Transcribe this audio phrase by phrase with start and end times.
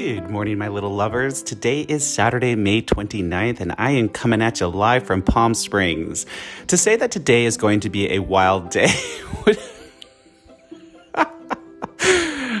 [0.00, 1.42] Good morning, my little lovers.
[1.42, 6.24] Today is Saturday, May 29th, and I am coming at you live from Palm Springs.
[6.68, 8.88] To say that today is going to be a wild day
[9.44, 9.58] would.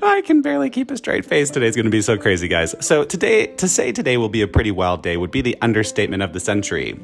[0.00, 1.50] I can barely keep a straight face.
[1.50, 2.76] Today's going to be so crazy, guys.
[2.78, 6.22] So, today, to say today will be a pretty wild day would be the understatement
[6.22, 6.96] of the century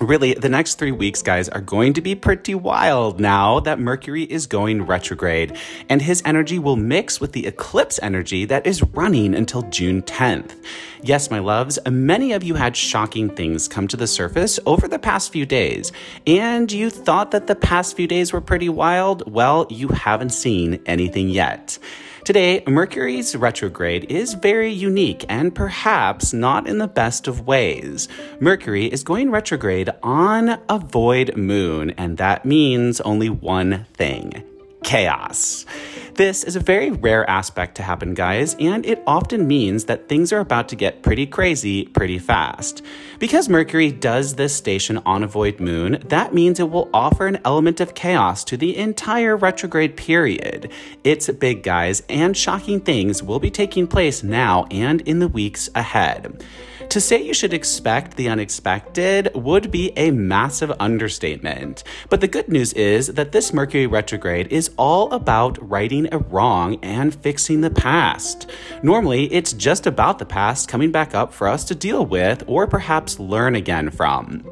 [0.00, 4.24] really, the next three weeks, guys, are going to be pretty wild now that Mercury
[4.24, 5.56] is going retrograde,
[5.88, 10.54] and his energy will mix with the eclipse energy that is running until June 10th.
[11.02, 14.98] Yes, my loves, many of you had shocking things come to the surface over the
[14.98, 15.92] past few days,
[16.26, 19.30] and you thought that the past few days were pretty wild.
[19.32, 21.78] Well, you haven't seen anything yet.
[22.24, 28.08] Today, Mercury's retrograde is very unique and perhaps not in the best of ways.
[28.40, 34.44] Mercury is going retrograde on a void moon, and that means only one thing
[34.82, 35.66] chaos.
[36.14, 40.32] This is a very rare aspect to happen, guys, and it often means that things
[40.32, 42.82] are about to get pretty crazy pretty fast.
[43.18, 47.38] Because Mercury does this station on a void moon, that means it will offer an
[47.44, 50.72] element of chaos to the entire retrograde period.
[51.04, 55.70] It's big, guys, and shocking things will be taking place now and in the weeks
[55.74, 56.42] ahead.
[56.90, 61.84] To say you should expect the unexpected would be a massive understatement.
[62.08, 66.78] But the good news is that this Mercury retrograde is all about righting a wrong
[66.82, 68.50] and fixing the past.
[68.82, 72.66] Normally, it's just about the past coming back up for us to deal with or
[72.66, 74.44] perhaps learn again from.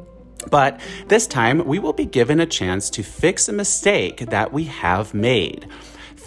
[0.49, 4.65] But this time, we will be given a chance to fix a mistake that we
[4.65, 5.67] have made.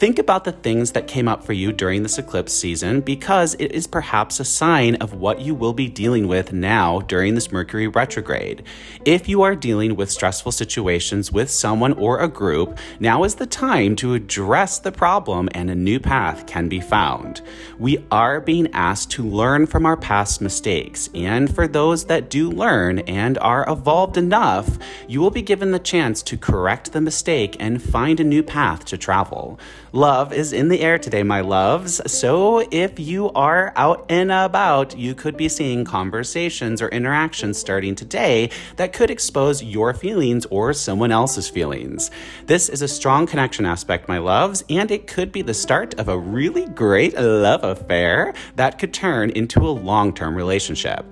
[0.01, 3.73] Think about the things that came up for you during this eclipse season because it
[3.73, 7.87] is perhaps a sign of what you will be dealing with now during this Mercury
[7.87, 8.63] retrograde.
[9.05, 13.45] If you are dealing with stressful situations with someone or a group, now is the
[13.45, 17.43] time to address the problem and a new path can be found.
[17.79, 22.51] We are being asked to learn from our past mistakes, and for those that do
[22.51, 24.79] learn and are evolved enough,
[25.09, 28.87] you will be given the chance to correct the mistake and find a new path
[28.87, 29.61] to travel.
[29.93, 32.01] Love is in the air today, my loves.
[32.07, 37.97] So if you are out and about, you could be seeing conversations or interactions starting
[37.97, 42.13] today that could expose your feelings or someone else's feelings.
[42.47, 46.09] This is a strong connection aspect, my loves, and it could be the start of
[46.09, 51.05] a really great love affair that could turn into a long term relationship.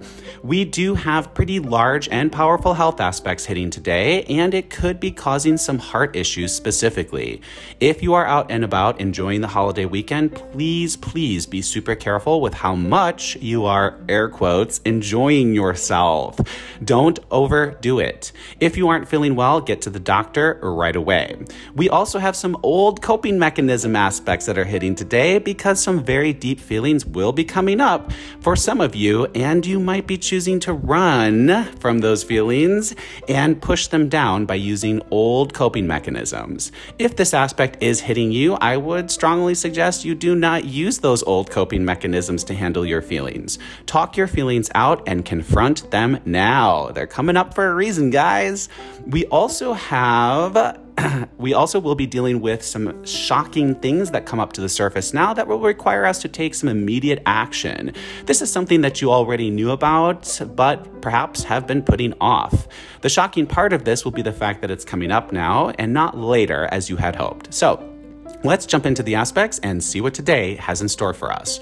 [0.44, 5.10] We do have pretty large and powerful health aspects hitting today, and it could be
[5.10, 7.42] causing some heart issues specifically.
[7.80, 12.42] If you are out and about enjoying the holiday weekend, please, please be super careful
[12.42, 16.38] with how much you are, air quotes, enjoying yourself.
[16.84, 18.30] Don't overdo it.
[18.60, 21.34] If you aren't feeling well, get to the doctor right away.
[21.74, 26.34] We also have some old coping mechanism aspects that are hitting today because some very
[26.34, 30.60] deep feelings will be coming up for some of you, and you might be choosing
[30.60, 32.94] to run from those feelings
[33.28, 36.70] and push them down by using old coping mechanisms.
[36.98, 41.22] If this aspect is hitting you, I would strongly suggest you do not use those
[41.22, 43.58] old coping mechanisms to handle your feelings.
[43.86, 46.90] Talk your feelings out and confront them now.
[46.92, 48.68] They're coming up for a reason, guys.
[49.06, 50.78] We also have
[51.38, 55.14] we also will be dealing with some shocking things that come up to the surface
[55.14, 57.92] now that will require us to take some immediate action.
[58.26, 62.66] This is something that you already knew about, but perhaps have been putting off.
[63.02, 65.92] The shocking part of this will be the fact that it's coming up now and
[65.92, 67.52] not later as you had hoped.
[67.54, 67.97] So,
[68.44, 71.60] let's jump into the aspects and see what today has in store for us.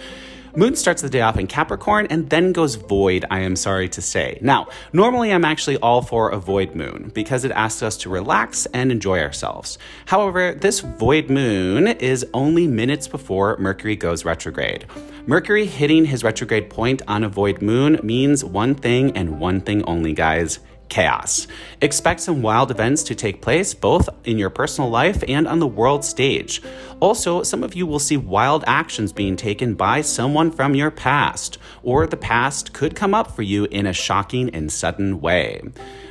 [0.57, 4.01] Moon starts the day off in Capricorn and then goes void, I am sorry to
[4.01, 4.39] say.
[4.41, 8.65] Now, normally I'm actually all for a void moon because it asks us to relax
[8.73, 9.77] and enjoy ourselves.
[10.07, 14.87] However, this void moon is only minutes before Mercury goes retrograde.
[15.27, 19.85] Mercury hitting his retrograde point on a void moon means one thing and one thing
[19.85, 21.47] only, guys chaos.
[21.81, 25.67] Expect some wild events to take place both in your personal life and on the
[25.67, 26.63] world stage.
[27.01, 31.59] Also, some of you will see wild actions being taken by someone from your past,
[31.83, 35.61] or the past could come up for you in a shocking and sudden way.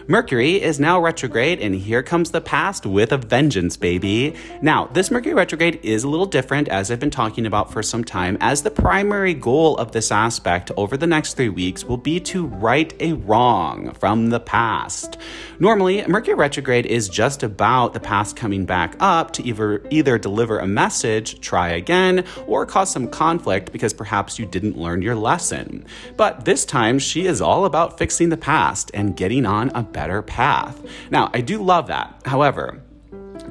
[0.08, 4.36] Mercury is now retrograde, and here comes the past with a vengeance, baby.
[4.62, 8.04] Now, this Mercury retrograde is a little different, as I've been talking about for some
[8.04, 12.20] time, as the primary goal of this aspect over the next three weeks will be
[12.20, 15.18] to right a wrong from the past.
[15.58, 20.60] Normally, Mercury retrograde is just about the past coming back up to either, either deliver
[20.60, 25.84] a message, try again, or cause some conflict because perhaps you didn't learn your lesson.
[26.16, 30.22] But this time, she is all about fixing the past and getting on a better
[30.22, 30.86] path.
[31.10, 32.22] Now, I do love that.
[32.26, 32.82] However,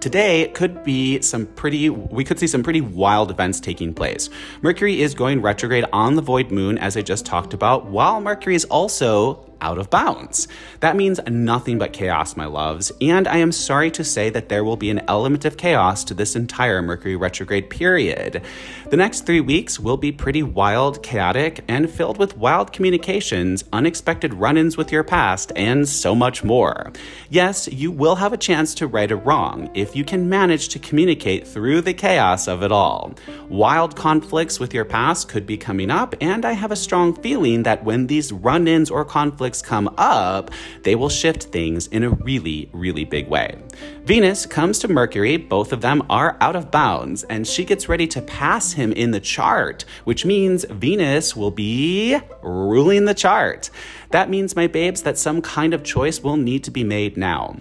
[0.01, 4.29] Today could be some pretty, we could see some pretty wild events taking place.
[4.61, 8.55] Mercury is going retrograde on the void moon, as I just talked about, while Mercury
[8.55, 10.47] is also out of bounds.
[10.81, 14.63] That means nothing but chaos, my loves, and I am sorry to say that there
[14.63, 18.43] will be an element of chaos to this entire Mercury retrograde period.
[18.91, 24.35] The next three weeks will be pretty wild, chaotic, and filled with wild communications, unexpected
[24.35, 26.93] run ins with your past, and so much more.
[27.31, 30.79] Yes, you will have a chance to right a wrong if you can manage to
[30.79, 33.15] communicate through the chaos of it all.
[33.49, 37.63] Wild conflicts with your past could be coming up, and I have a strong feeling
[37.63, 40.51] that when these run ins or conflicts come up,
[40.83, 43.57] they will shift things in a really, really big way.
[44.05, 48.07] Venus comes to Mercury, both of them are out of bounds, and she gets ready
[48.07, 53.71] to pass him in the chart, which means Venus will be ruling the chart.
[54.11, 57.57] That means, my babes, that some kind of choice will need to be made now.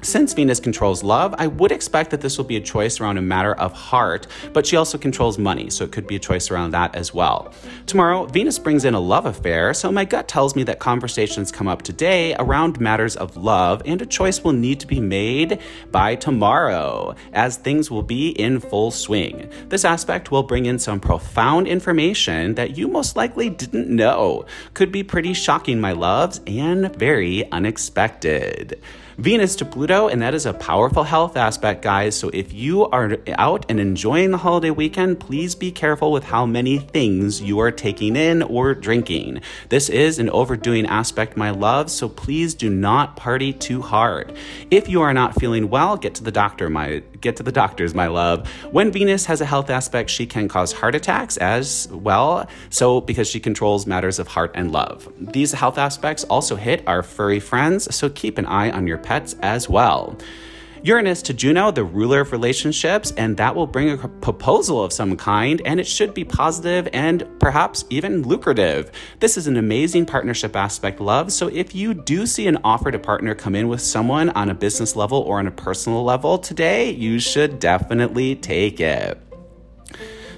[0.00, 3.22] Since Venus controls love, I would expect that this will be a choice around a
[3.22, 6.70] matter of heart, but she also controls money, so it could be a choice around
[6.70, 7.52] that as well.
[7.86, 11.66] Tomorrow, Venus brings in a love affair, so my gut tells me that conversations come
[11.66, 15.58] up today around matters of love, and a choice will need to be made
[15.90, 19.50] by tomorrow, as things will be in full swing.
[19.68, 24.46] This aspect will bring in some profound information that you most likely didn't know.
[24.74, 28.80] Could be pretty shocking, my loves, and very unexpected.
[29.18, 32.14] Venus to Pluto, and that is a powerful health aspect, guys.
[32.14, 36.44] So if you are out and enjoying the holiday weekend, please be careful with how
[36.44, 39.40] many things you are taking in or drinking.
[39.70, 44.36] This is an overdoing aspect, my love, so please do not party too hard.
[44.70, 47.94] If you are not feeling well, get to the doctor, my get to the doctors,
[47.94, 48.48] my love.
[48.70, 52.48] When Venus has a health aspect, she can cause heart attacks as well.
[52.70, 55.12] So because she controls matters of heart and love.
[55.18, 59.34] These health aspects also hit our furry friends, so keep an eye on your pets
[59.42, 60.16] as well.
[60.82, 65.16] Uranus to Juno, the ruler of relationships, and that will bring a proposal of some
[65.16, 68.92] kind, and it should be positive and perhaps even lucrative.
[69.18, 71.32] This is an amazing partnership aspect, love.
[71.32, 74.54] So if you do see an offer to partner come in with someone on a
[74.54, 79.27] business level or on a personal level today, you should definitely take it.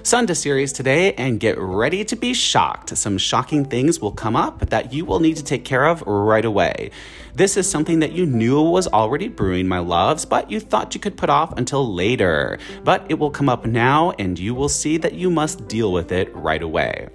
[0.03, 2.97] Sun to Ceres today and get ready to be shocked.
[2.97, 6.43] Some shocking things will come up that you will need to take care of right
[6.43, 6.89] away.
[7.35, 10.99] This is something that you knew was already brewing, my loves, but you thought you
[10.99, 12.57] could put off until later.
[12.83, 16.11] But it will come up now, and you will see that you must deal with
[16.11, 17.09] it right away.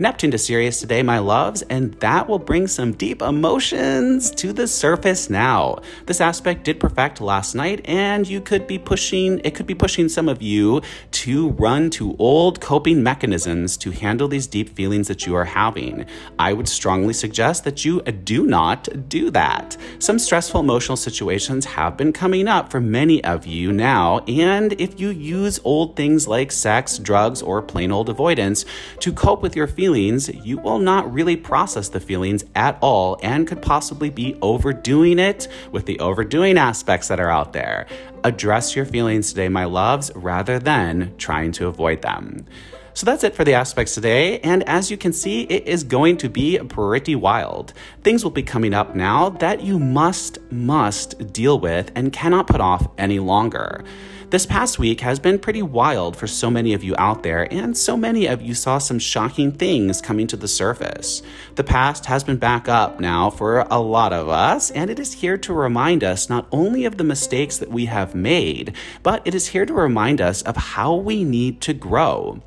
[0.00, 4.66] Neptune to Ceres today, my loves, and that will bring some deep emotions to the
[4.66, 5.76] surface now.
[6.06, 10.08] This aspect did perfect last night, and you could be pushing, it could be pushing
[10.08, 10.80] some of you
[11.10, 16.06] to run to old coping mechanisms to handle these deep feelings that you are having.
[16.38, 19.76] I would strongly suggest that you do not do that.
[19.98, 24.98] Some stressful emotional situations have been coming up for many of you now, and if
[24.98, 28.64] you use old things like sex, drugs, or plain old avoidance
[29.00, 33.18] to cope with your feelings, feelings, you will not really process the feelings at all
[33.24, 37.88] and could possibly be overdoing it with the overdoing aspects that are out there.
[38.22, 42.46] Address your feelings today, my loves, rather than trying to avoid them.
[42.94, 46.18] So that's it for the aspects today, and as you can see, it is going
[46.18, 47.72] to be pretty wild.
[48.04, 52.60] Things will be coming up now that you must, must deal with and cannot put
[52.60, 53.82] off any longer.
[54.30, 57.76] This past week has been pretty wild for so many of you out there, and
[57.76, 61.20] so many of you saw some shocking things coming to the surface.
[61.56, 65.14] The past has been back up now for a lot of us, and it is
[65.14, 69.34] here to remind us not only of the mistakes that we have made, but it
[69.34, 72.40] is here to remind us of how we need to grow.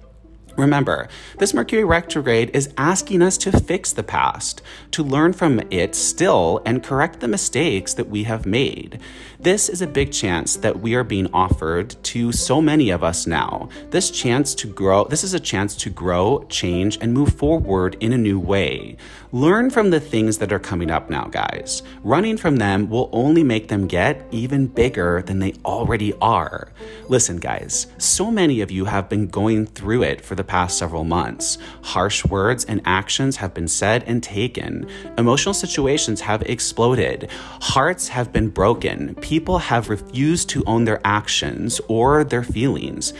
[0.56, 1.08] Remember,
[1.40, 6.62] this Mercury retrograde is asking us to fix the past, to learn from it still
[6.66, 9.00] and correct the mistakes that we have made.
[9.40, 13.28] This is a big chance that we are being offered to so many of us
[13.28, 13.68] now.
[13.90, 18.14] This chance to grow, this is a chance to grow, change, and move forward in
[18.14, 18.96] a new way.
[19.34, 21.82] Learn from the things that are coming up now, guys.
[22.04, 26.72] Running from them will only make them get even bigger than they already are.
[27.10, 31.04] Listen, guys, so many of you have been going through it for the past several
[31.04, 31.58] months.
[31.84, 34.88] Harsh words and actions have been said and taken.
[35.18, 37.30] Emotional situations have exploded.
[37.62, 39.16] Hearts have been broken.
[39.16, 43.14] People have refused to own their actions or their feelings.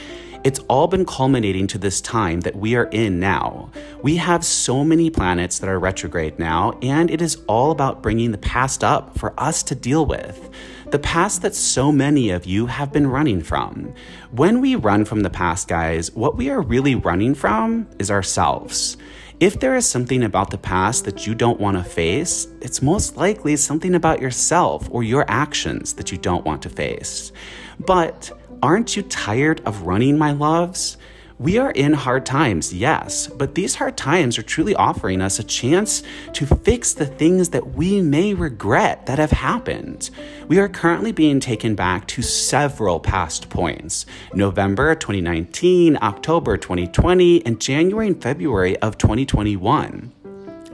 [0.44, 3.72] It's all been culminating to this time that we are in now.
[4.02, 8.34] We have so many planets that are retrograde now, and it is all about bringing
[8.34, 10.50] the past up for us to deal with.
[10.92, 13.94] The past that so many of you have been running from.
[14.32, 18.98] When we run from the past, guys, what we are really running from is ourselves.
[19.40, 23.16] If there is something about the past that you don't want to face, it's most
[23.16, 27.32] likely something about yourself or your actions that you don't want to face.
[27.80, 28.32] But
[28.64, 30.96] aren't you tired of running, my loves?
[31.38, 35.44] We are in hard times, yes, but these hard times are truly offering us a
[35.44, 36.02] chance
[36.32, 40.10] to fix the things that we may regret that have happened.
[40.48, 47.60] We are currently being taken back to several past points November 2019, October 2020, and
[47.60, 50.14] January and February of 2021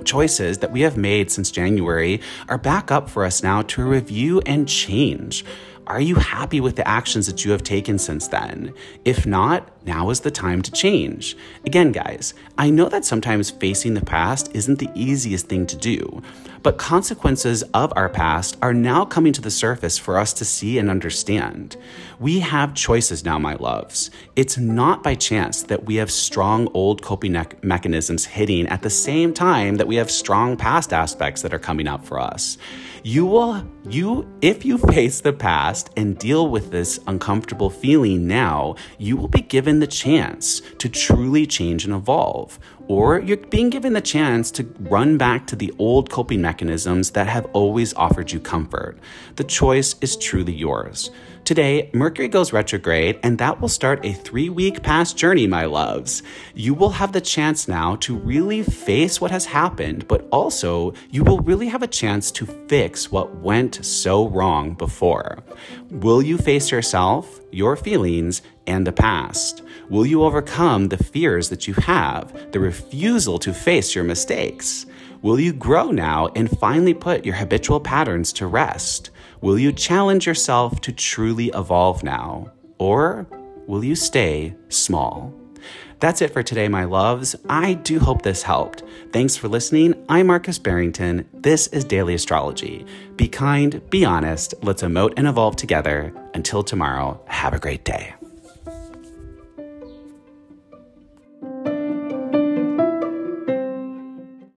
[0.05, 4.41] choices that we have made since January are back up for us now to review
[4.46, 5.43] and change.
[5.89, 8.75] Are you happy with the actions that you have taken since then?
[9.05, 11.38] If not, now is the time to change.
[11.65, 16.21] Again, guys, I know that sometimes facing the past isn't the easiest thing to do,
[16.62, 20.77] but consequences of our past are now coming to the surface for us to see
[20.77, 21.77] and understand.
[22.19, 24.12] We have choices now, my loves.
[24.36, 28.89] It's not by chance that we have strong old coping me- mechanisms hitting at the
[28.89, 32.57] same time that we have strong past aspects that are coming up for us.
[33.03, 38.75] You will, you, if you face the past and deal with this uncomfortable feeling now,
[38.98, 42.58] you will be given the chance to truly change and evolve.
[42.88, 47.28] Or you're being given the chance to run back to the old coping mechanisms that
[47.28, 48.98] have always offered you comfort.
[49.36, 51.12] The choice is truly yours.
[51.50, 56.22] Today, Mercury goes retrograde, and that will start a three week past journey, my loves.
[56.53, 61.24] You will have the chance now to really face what has happened, but also you
[61.24, 65.39] will really have a chance to fix what went so wrong before.
[65.89, 69.63] Will you face yourself, your feelings, and the past?
[69.89, 74.86] Will you overcome the fears that you have, the refusal to face your mistakes?
[75.24, 79.10] Will you grow now and finally put your habitual patterns to rest?
[79.41, 82.51] Will you challenge yourself to truly evolve now?
[82.77, 83.25] Or
[83.67, 85.34] will you stay small?
[86.01, 87.38] That's it for today, my loves.
[87.48, 88.84] I do hope this helped.
[89.13, 89.93] Thanks for listening.
[90.10, 91.27] I'm Marcus Barrington.
[91.34, 92.86] This is Daily Astrology.
[93.15, 96.13] Be kind, be honest, let's emote and evolve together.
[96.34, 98.15] Until tomorrow, have a great day.